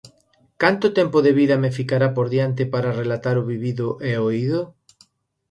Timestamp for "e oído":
4.09-4.59